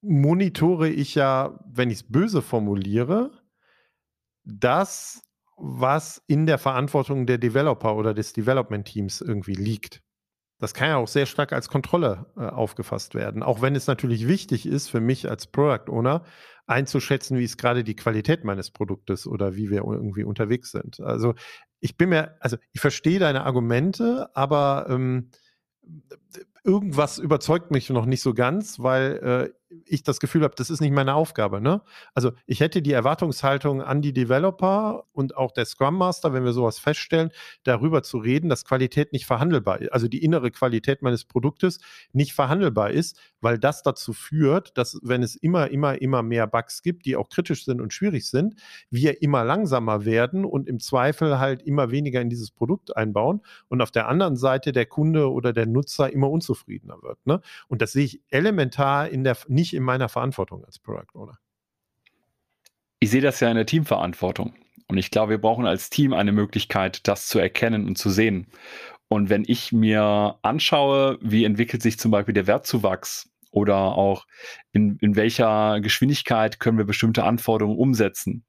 [0.00, 3.30] monitore ich ja, wenn ich es böse formuliere,
[4.44, 5.22] das,
[5.56, 10.02] was in der Verantwortung der Developer oder des Development Teams irgendwie liegt.
[10.58, 14.26] Das kann ja auch sehr stark als Kontrolle äh, aufgefasst werden, auch wenn es natürlich
[14.26, 16.24] wichtig ist für mich als Product Owner
[16.66, 21.00] einzuschätzen, wie ist gerade die Qualität meines Produktes oder wie wir irgendwie unterwegs sind.
[21.00, 21.34] Also
[21.80, 25.30] ich bin mir, also ich verstehe deine Argumente, aber ähm,
[26.64, 30.80] irgendwas überzeugt mich noch nicht so ganz, weil äh, ich das Gefühl habe, das ist
[30.80, 31.60] nicht meine Aufgabe.
[31.60, 31.82] Ne?
[32.14, 36.52] Also ich hätte die Erwartungshaltung an die Developer und auch der Scrum Master, wenn wir
[36.52, 37.30] sowas feststellen,
[37.64, 41.78] darüber zu reden, dass Qualität nicht verhandelbar ist, also die innere Qualität meines Produktes
[42.12, 46.82] nicht verhandelbar ist, weil das dazu führt, dass wenn es immer, immer, immer mehr Bugs
[46.82, 48.54] gibt, die auch kritisch sind und schwierig sind,
[48.90, 53.82] wir immer langsamer werden und im Zweifel halt immer weniger in dieses Produkt einbauen und
[53.82, 57.18] auf der anderen Seite der Kunde oder der Nutzer immer unzufriedener wird.
[57.26, 57.40] Ne?
[57.68, 61.38] Und das sehe ich elementar in der nicht in meiner Verantwortung als Product Owner.
[63.00, 64.54] Ich sehe das ja in der Teamverantwortung.
[64.86, 68.46] Und ich glaube, wir brauchen als Team eine Möglichkeit, das zu erkennen und zu sehen.
[69.08, 74.26] Und wenn ich mir anschaue, wie entwickelt sich zum Beispiel der Wertzuwachs oder auch
[74.72, 78.44] in, in welcher Geschwindigkeit können wir bestimmte Anforderungen umsetzen,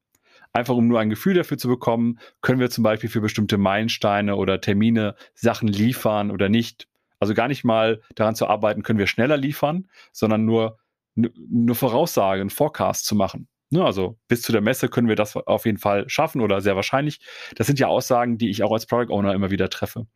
[0.53, 4.35] einfach um nur ein Gefühl dafür zu bekommen, können wir zum Beispiel für bestimmte Meilensteine
[4.35, 6.87] oder Termine Sachen liefern oder nicht.
[7.19, 10.77] Also gar nicht mal daran zu arbeiten, können wir schneller liefern, sondern nur
[11.25, 13.47] eine Voraussage, einen Forecast zu machen.
[13.71, 16.75] Ne, also bis zu der Messe können wir das auf jeden Fall schaffen oder sehr
[16.75, 17.19] wahrscheinlich.
[17.55, 20.07] Das sind ja Aussagen, die ich auch als Product Owner immer wieder treffe.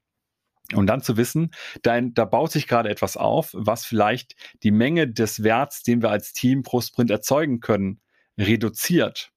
[0.74, 1.52] Und dann zu wissen,
[1.84, 6.10] da, da baut sich gerade etwas auf, was vielleicht die Menge des Werts, den wir
[6.10, 8.02] als Team pro Sprint erzeugen können,
[8.40, 9.32] reduziert.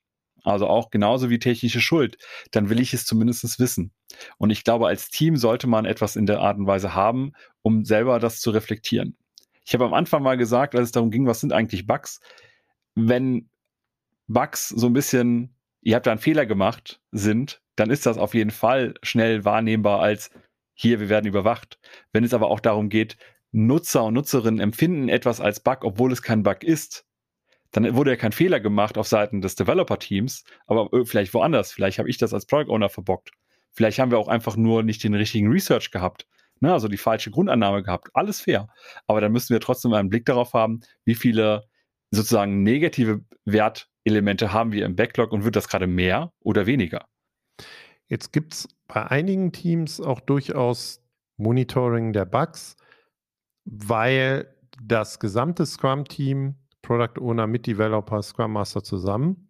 [0.44, 2.18] Also auch genauso wie technische Schuld.
[2.52, 3.92] Dann will ich es zumindest wissen.
[4.38, 7.84] Und ich glaube, als Team sollte man etwas in der Art und Weise haben, um
[7.84, 9.16] selber das zu reflektieren.
[9.66, 12.20] Ich habe am Anfang mal gesagt, als es darum ging, was sind eigentlich Bugs?
[12.94, 13.50] Wenn
[14.28, 18.34] Bugs so ein bisschen, ihr habt da einen Fehler gemacht, sind, dann ist das auf
[18.34, 20.30] jeden Fall schnell wahrnehmbar als
[20.72, 21.80] hier, wir werden überwacht.
[22.12, 23.16] Wenn es aber auch darum geht,
[23.50, 27.04] Nutzer und Nutzerinnen empfinden etwas als Bug, obwohl es kein Bug ist,
[27.72, 31.72] dann wurde ja kein Fehler gemacht auf Seiten des Developer-Teams, aber äh, vielleicht woanders.
[31.72, 33.32] Vielleicht habe ich das als Product Owner verbockt.
[33.72, 36.28] Vielleicht haben wir auch einfach nur nicht den richtigen Research gehabt
[36.60, 38.08] ne, also die falsche Grundannahme gehabt.
[38.14, 38.68] Alles fair.
[39.06, 41.64] Aber dann müssen wir trotzdem einen Blick darauf haben, wie viele
[42.10, 47.06] sozusagen negative Wertelemente haben wir im Backlog und wird das gerade mehr oder weniger?
[48.08, 51.02] Jetzt gibt es bei einigen Teams auch durchaus
[51.36, 52.76] Monitoring der Bugs,
[53.64, 59.48] weil das gesamte Scrum-Team, Product Owner mit Developer, Scrum Master zusammen,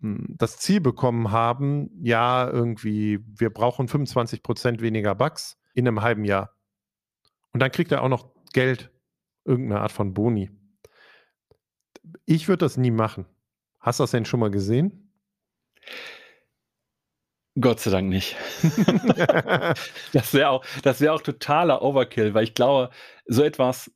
[0.00, 6.02] hm, das Ziel bekommen haben, ja, irgendwie, wir brauchen 25 Prozent weniger Bugs in einem
[6.02, 6.56] halben Jahr.
[7.52, 8.90] Und dann kriegt er auch noch Geld,
[9.44, 10.50] irgendeine Art von Boni.
[12.24, 13.26] Ich würde das nie machen.
[13.78, 15.12] Hast du das denn schon mal gesehen?
[17.60, 18.36] Gott sei Dank nicht.
[20.12, 22.90] das wäre auch, das auch totaler Overkill, weil ich glaube,
[23.26, 23.90] so etwas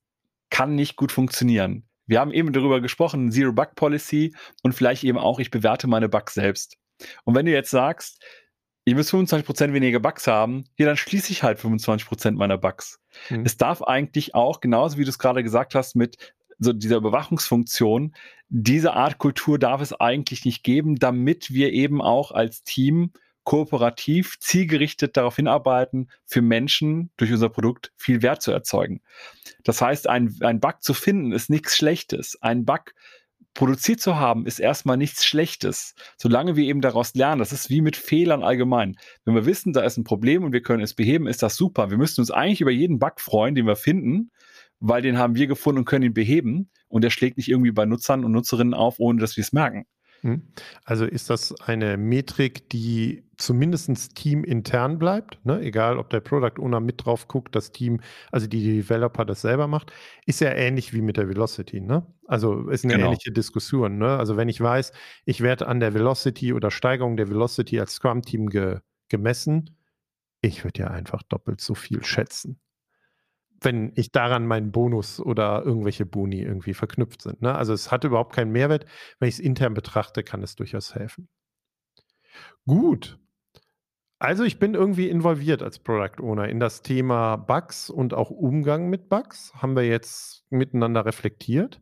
[0.51, 1.89] kann nicht gut funktionieren.
[2.07, 6.09] Wir haben eben darüber gesprochen, Zero Bug Policy und vielleicht eben auch, ich bewerte meine
[6.09, 6.77] Bugs selbst.
[7.25, 8.23] Und wenn du jetzt sagst,
[8.85, 13.01] ihr müsst 25% weniger Bugs haben, ja, dann schließe ich halt 25% meiner Bugs.
[13.29, 13.45] Mhm.
[13.45, 18.15] Es darf eigentlich auch, genauso wie du es gerade gesagt hast, mit so dieser Überwachungsfunktion,
[18.49, 23.13] diese Art Kultur darf es eigentlich nicht geben, damit wir eben auch als Team
[23.45, 29.01] kooperativ, zielgerichtet darauf hinarbeiten, für Menschen durch unser Produkt viel Wert zu erzeugen.
[29.65, 32.39] Das heißt, ein, ein Bug zu finden ist nichts Schlechtes.
[32.43, 32.95] Ein Bug
[33.61, 37.41] produziert zu haben, ist erstmal nichts Schlechtes, solange wir eben daraus lernen.
[37.41, 38.97] Das ist wie mit Fehlern allgemein.
[39.27, 41.91] Wenn wir wissen, da ist ein Problem und wir können es beheben, ist das super.
[41.91, 44.31] Wir müssen uns eigentlich über jeden Bug freuen, den wir finden,
[44.79, 47.85] weil den haben wir gefunden und können ihn beheben und der schlägt nicht irgendwie bei
[47.85, 49.85] Nutzern und Nutzerinnen auf, ohne dass wir es merken.
[50.23, 50.43] Hm.
[50.85, 55.61] Also ist das eine Metrik, die zumindest teamintern bleibt, ne?
[55.63, 59.67] egal ob der Product Owner mit drauf guckt, das Team, also die Developer das selber
[59.67, 59.93] macht,
[60.27, 61.81] ist ja ähnlich wie mit der Velocity.
[61.81, 62.07] Ne?
[62.27, 63.07] Also ist eine genau.
[63.07, 63.99] ähnliche Diskussion.
[63.99, 64.19] Ne?
[64.19, 64.93] Also wenn ich weiß,
[65.25, 69.77] ich werde an der Velocity oder Steigerung der Velocity als Scrum-Team ge gemessen,
[70.41, 72.61] ich würde ja einfach doppelt so viel schätzen
[73.61, 77.43] wenn ich daran meinen Bonus oder irgendwelche Boni irgendwie verknüpft sind.
[77.43, 77.55] Ne?
[77.55, 78.87] Also es hat überhaupt keinen Mehrwert.
[79.19, 81.29] Wenn ich es intern betrachte, kann es durchaus helfen.
[82.67, 83.19] Gut.
[84.19, 88.91] Also ich bin irgendwie involviert als Product Owner in das Thema Bugs und auch Umgang
[88.91, 89.53] mit Bugs.
[89.55, 91.81] Haben wir jetzt miteinander reflektiert.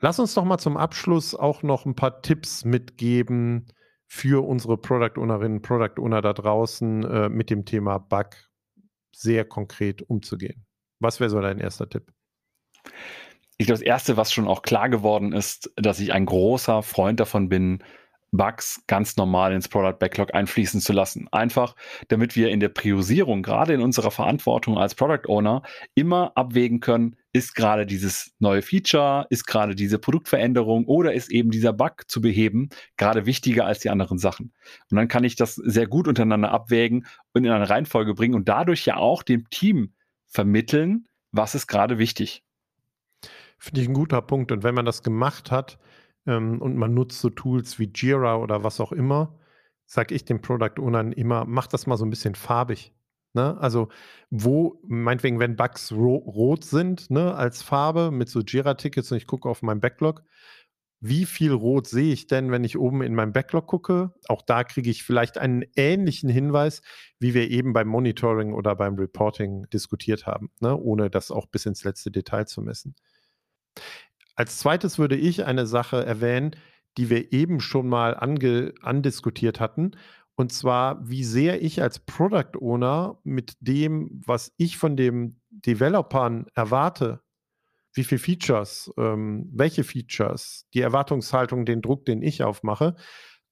[0.00, 3.66] Lass uns doch mal zum Abschluss auch noch ein paar Tipps mitgeben
[4.06, 8.28] für unsere Product Ownerinnen, Product Owner da draußen äh, mit dem Thema Bug
[9.14, 10.66] sehr konkret umzugehen.
[11.00, 12.12] Was wäre so dein erster Tipp?
[13.56, 17.20] Ich glaube, das Erste, was schon auch klar geworden ist, dass ich ein großer Freund
[17.20, 17.84] davon bin,
[18.32, 21.28] Bugs ganz normal ins Product Backlog einfließen zu lassen.
[21.30, 21.76] Einfach,
[22.08, 25.62] damit wir in der Priorisierung, gerade in unserer Verantwortung als Product Owner,
[25.94, 31.50] immer abwägen können, ist gerade dieses neue Feature, ist gerade diese Produktveränderung oder ist eben
[31.50, 34.52] dieser Bug zu beheben gerade wichtiger als die anderen Sachen.
[34.90, 38.48] Und dann kann ich das sehr gut untereinander abwägen und in eine Reihenfolge bringen und
[38.48, 39.94] dadurch ja auch dem Team
[40.28, 42.44] vermitteln, was ist gerade wichtig.
[43.58, 44.52] Finde ich ein guter Punkt.
[44.52, 45.78] Und wenn man das gemacht hat,
[46.26, 49.38] ähm, und man nutzt so Tools wie Jira oder was auch immer,
[49.86, 52.93] sage ich dem Product Ownern immer, mach das mal so ein bisschen farbig.
[53.34, 53.56] Ne?
[53.60, 53.88] Also,
[54.30, 59.26] wo, meinetwegen, wenn Bugs ro rot sind, ne, als Farbe mit so Jira-Tickets und ich
[59.26, 60.22] gucke auf meinen Backlog,
[61.06, 64.14] wie viel Rot sehe ich denn, wenn ich oben in meinem Backlog gucke?
[64.26, 66.80] Auch da kriege ich vielleicht einen ähnlichen Hinweis,
[67.18, 70.74] wie wir eben beim Monitoring oder beim Reporting diskutiert haben, ne?
[70.74, 72.94] ohne das auch bis ins letzte Detail zu messen.
[74.34, 76.56] Als zweites würde ich eine Sache erwähnen,
[76.96, 79.92] die wir eben schon mal ange, andiskutiert hatten.
[80.36, 86.46] Und zwar, wie sehr ich als Product Owner mit dem, was ich von den Developern
[86.54, 87.20] erwarte,
[87.92, 92.96] wie viele Features, ähm, welche Features, die Erwartungshaltung, den Druck, den ich aufmache,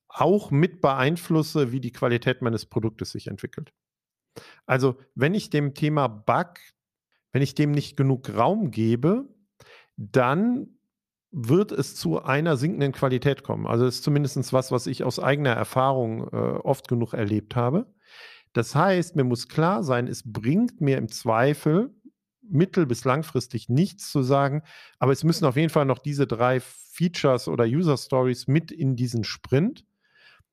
[0.08, 3.72] auch mit beeinflusse, wie die Qualität meines Produktes sich entwickelt.
[4.66, 6.58] Also, wenn ich dem Thema Bug,
[7.32, 9.28] wenn ich dem nicht genug Raum gebe,
[9.96, 10.78] dann
[11.32, 13.66] wird es zu einer sinkenden Qualität kommen.
[13.66, 17.86] Also das ist zumindest was, was ich aus eigener Erfahrung äh, oft genug erlebt habe.
[18.52, 21.94] Das heißt, mir muss klar sein, es bringt mir im Zweifel
[22.42, 24.62] mittel- bis langfristig nichts zu sagen,
[24.98, 28.94] aber es müssen auf jeden Fall noch diese drei Features oder User Stories mit in
[28.94, 29.86] diesen Sprint,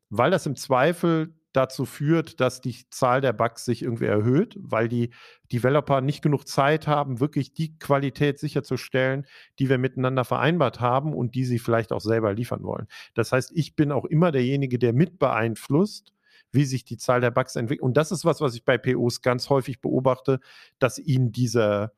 [0.10, 4.88] weil das im Zweifel dazu führt, dass die Zahl der Bugs sich irgendwie erhöht, weil
[4.88, 5.10] die
[5.52, 9.26] Developer nicht genug Zeit haben, wirklich die Qualität sicherzustellen,
[9.58, 12.88] die wir miteinander vereinbart haben und die sie vielleicht auch selber liefern wollen.
[13.16, 16.14] Das heißt, ich bin auch immer derjenige, der mit beeinflusst,
[16.52, 17.84] wie sich die Zahl der Bugs entwickelt.
[17.84, 20.40] Und das ist was, was ich bei POs ganz häufig beobachte,
[20.80, 21.92] dass ihnen diese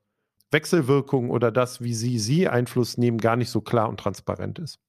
[0.52, 4.80] Wechselwirkung oder das, wie sie sie Einfluss nehmen, gar nicht so klar und transparent ist.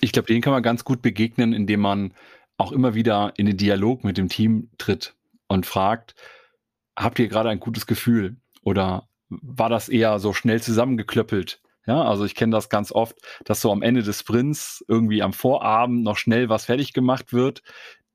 [0.00, 2.14] Ich glaube, den kann man ganz gut begegnen, indem man
[2.60, 5.14] auch immer wieder in den Dialog mit dem Team tritt
[5.48, 6.14] und fragt,
[6.96, 11.62] habt ihr gerade ein gutes Gefühl oder war das eher so schnell zusammengeklöppelt?
[11.86, 15.32] Ja, also ich kenne das ganz oft, dass so am Ende des Sprints irgendwie am
[15.32, 17.62] Vorabend noch schnell was fertig gemacht wird.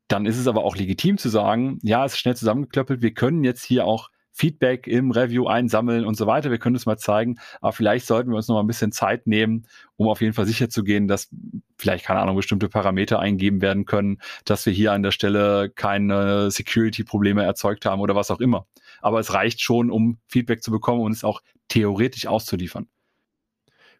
[0.07, 3.01] Dann ist es aber auch legitim zu sagen, ja, es ist schnell zusammengeklöppelt.
[3.01, 6.51] Wir können jetzt hier auch Feedback im Review einsammeln und so weiter.
[6.51, 9.27] Wir können es mal zeigen, aber vielleicht sollten wir uns noch mal ein bisschen Zeit
[9.27, 11.29] nehmen, um auf jeden Fall sicher zu gehen, dass
[11.77, 16.51] vielleicht, keine Ahnung, bestimmte Parameter eingeben werden können, dass wir hier an der Stelle keine
[16.51, 18.67] Security-Probleme erzeugt haben oder was auch immer.
[19.01, 22.89] Aber es reicht schon, um Feedback zu bekommen und es auch theoretisch auszuliefern.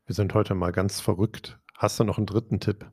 [0.05, 1.59] Wir sind heute mal ganz verrückt.
[1.77, 2.91] Hast du noch einen dritten Tipp?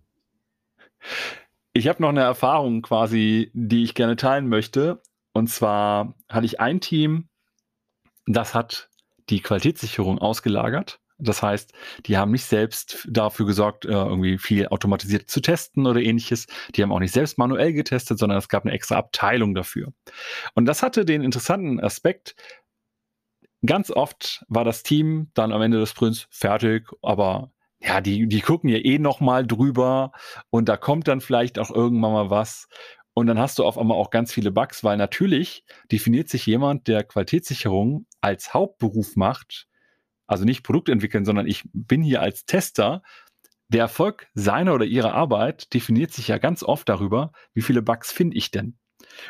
[1.72, 5.02] Ich habe noch eine Erfahrung quasi, die ich gerne teilen möchte.
[5.32, 7.28] Und zwar hatte ich ein Team,
[8.26, 8.88] das hat
[9.30, 11.00] die Qualitätssicherung ausgelagert.
[11.18, 11.72] Das heißt,
[12.06, 16.46] die haben nicht selbst dafür gesorgt, äh, irgendwie viel automatisiert zu testen oder ähnliches.
[16.74, 19.92] Die haben auch nicht selbst manuell getestet, sondern es gab eine extra Abteilung dafür.
[20.54, 22.34] Und das hatte den interessanten Aspekt,
[23.64, 28.40] ganz oft war das Team dann am Ende des Sprints fertig, aber ja, die, die
[28.40, 30.12] gucken ja eh nochmal drüber
[30.50, 32.68] und da kommt dann vielleicht auch irgendwann mal was.
[33.14, 36.88] Und dann hast du auf einmal auch ganz viele Bugs, weil natürlich definiert sich jemand,
[36.88, 39.68] der Qualitätssicherung als Hauptberuf macht,
[40.26, 43.02] also nicht Produkt entwickeln, sondern ich bin hier als Tester.
[43.68, 48.10] Der Erfolg seiner oder ihrer Arbeit definiert sich ja ganz oft darüber, wie viele Bugs
[48.10, 48.78] finde ich denn.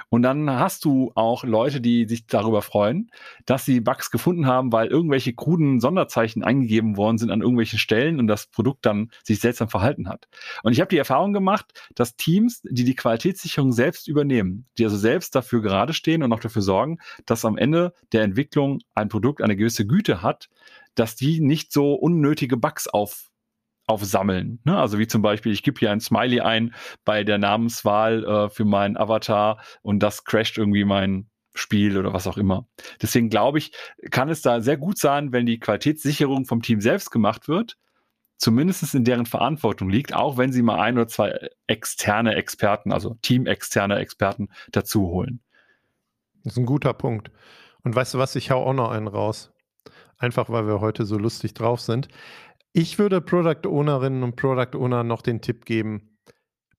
[0.08, 3.10] Und dann hast du auch Leute, die sich darüber freuen,
[3.46, 8.18] dass sie Bugs gefunden haben, weil irgendwelche kruden Sonderzeichen eingegeben worden sind an irgendwelchen Stellen
[8.18, 10.28] und das Produkt dann sich seltsam verhalten hat.
[10.62, 14.96] Und ich habe die Erfahrung gemacht, dass Teams, die die Qualitätssicherung selbst übernehmen, die also
[14.96, 19.42] selbst dafür gerade stehen und auch dafür sorgen, dass am Ende der Entwicklung ein Produkt
[19.42, 20.48] eine gewisse Güte hat,
[20.94, 23.31] dass die nicht so unnötige Bugs auf
[23.86, 24.60] aufsammeln.
[24.64, 24.76] Ne?
[24.78, 28.64] Also wie zum Beispiel, ich gebe hier ein Smiley ein bei der Namenswahl äh, für
[28.64, 32.66] meinen Avatar und das crasht irgendwie mein Spiel oder was auch immer.
[33.00, 33.72] Deswegen glaube ich,
[34.10, 37.76] kann es da sehr gut sein, wenn die Qualitätssicherung vom Team selbst gemacht wird,
[38.38, 43.18] zumindest in deren Verantwortung liegt, auch wenn sie mal ein oder zwei externe Experten, also
[43.20, 45.40] teamexterne Experten dazu holen.
[46.42, 47.30] Das ist ein guter Punkt.
[47.84, 49.52] Und weißt du was, ich hau auch noch einen raus.
[50.16, 52.08] Einfach weil wir heute so lustig drauf sind
[52.72, 56.18] Ich würde Product Ownerinnen und Product Owner noch den Tipp geben,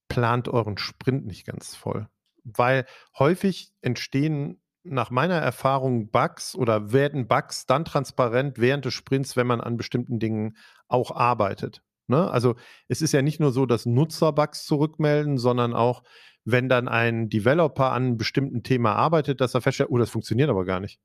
[0.07, 2.07] plant euren Sprint nicht ganz voll.
[2.43, 2.85] Weil
[3.17, 9.47] häufig entstehen nach meiner Erfahrung Bugs oder werden Bugs dann transparent während des Sprints, wenn
[9.47, 11.83] man an bestimmten Dingen auch arbeitet.
[12.07, 12.29] Ne?
[12.29, 12.55] Also
[12.87, 16.03] es ist ja nicht nur so, dass Nutzer Bugs zurückmelden, sondern auch,
[16.43, 20.49] wenn dann ein Developer an einem bestimmten Thema arbeitet, dass er feststellt, oh, das funktioniert
[20.49, 20.99] aber gar nicht.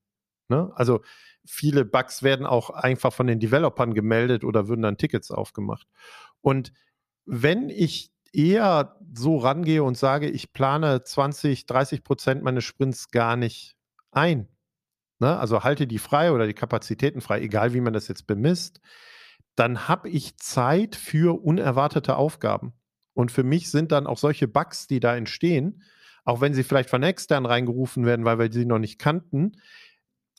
[0.48, 0.72] Ne?
[0.74, 1.02] Also
[1.48, 5.86] viele Bugs werden auch einfach von den Developern gemeldet oder würden dann Tickets aufgemacht.
[6.40, 6.72] Und
[7.24, 13.36] wenn ich eher so rangehe und sage, ich plane 20, 30 Prozent meines Sprints gar
[13.36, 13.76] nicht
[14.10, 14.48] ein.
[15.18, 15.38] Ne?
[15.38, 18.80] Also halte die frei oder die Kapazitäten frei, egal wie man das jetzt bemisst,
[19.56, 22.74] dann habe ich Zeit für unerwartete Aufgaben.
[23.14, 25.82] Und für mich sind dann auch solche Bugs, die da entstehen,
[26.24, 29.52] auch wenn sie vielleicht von extern reingerufen werden, weil wir sie noch nicht kannten,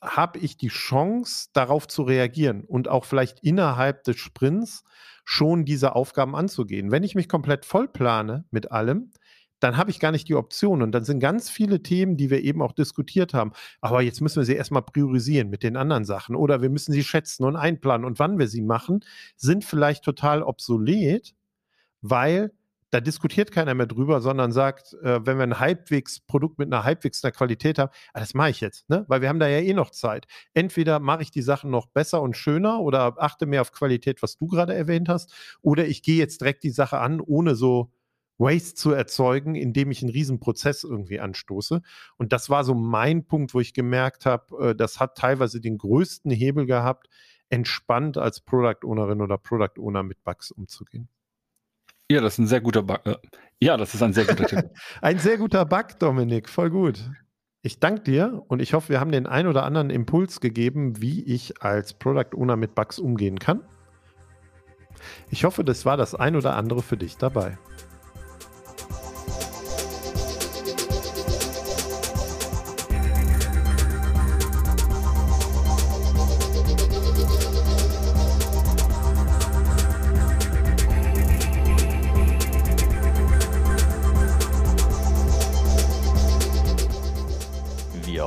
[0.02, 4.84] habe ich die Chance, darauf zu reagieren und auch vielleicht innerhalb des Sprints
[5.24, 6.90] schon diese Aufgaben anzugehen.
[6.90, 9.12] Wenn ich mich komplett voll plane mit allem,
[9.60, 10.82] dann habe ich gar nicht die Option.
[10.82, 13.52] Und dann sind ganz viele Themen, die wir eben auch diskutiert haben.
[13.80, 16.34] Aber jetzt müssen wir sie erstmal priorisieren mit den anderen Sachen.
[16.34, 18.06] Oder wir müssen sie schätzen und einplanen.
[18.06, 19.04] Und wann wir sie machen,
[19.36, 21.34] sind vielleicht total obsolet,
[22.00, 22.52] weil
[22.90, 26.84] da diskutiert keiner mehr drüber, sondern sagt, äh, wenn wir ein halbwegs Produkt mit einer
[26.84, 29.04] halbwegs einer Qualität haben, ah, das mache ich jetzt, ne?
[29.08, 30.26] weil wir haben da ja eh noch Zeit.
[30.54, 34.36] Entweder mache ich die Sachen noch besser und schöner oder achte mehr auf Qualität, was
[34.36, 37.92] du gerade erwähnt hast, oder ich gehe jetzt direkt die Sache an, ohne so
[38.38, 41.82] Waste zu erzeugen, indem ich einen riesen Prozess irgendwie anstoße.
[42.16, 45.78] Und das war so mein Punkt, wo ich gemerkt habe, äh, das hat teilweise den
[45.78, 47.08] größten Hebel gehabt,
[47.50, 51.08] entspannt als Product Ownerin oder Product Owner mit Bugs umzugehen.
[52.10, 53.06] Ja, das ist ein sehr guter Bug.
[53.06, 53.14] Äh,
[53.60, 54.70] ja, das ist ein sehr guter Tipp.
[55.00, 57.08] ein sehr guter Bug, Dominik, voll gut.
[57.62, 61.22] Ich danke dir und ich hoffe, wir haben den ein oder anderen Impuls gegeben, wie
[61.22, 63.62] ich als Product Owner mit Bugs umgehen kann.
[65.30, 67.58] Ich hoffe, das war das ein oder andere für dich dabei.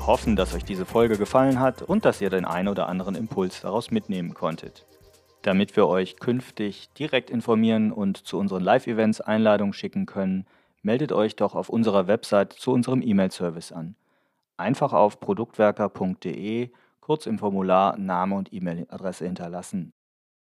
[0.08, 3.62] Hoffen, dass euch diese Folge gefallen hat und dass ihr den ein oder anderen Impuls
[3.62, 4.86] daraus mitnehmen konntet.
[5.42, 10.46] Damit wir euch künftig direkt informieren und zu unseren Live-Events Einladungen schicken können,
[10.82, 13.96] meldet euch doch auf unserer Website zu unserem E-Mail-Service an.
[14.58, 19.94] Einfach auf produktwerker.de kurz im Formular Name und E-Mail-Adresse hinterlassen